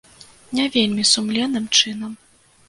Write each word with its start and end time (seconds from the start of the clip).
Не 0.59 0.65
вельмі 0.75 1.05
сумленным 1.11 1.69
чынам. 1.81 2.17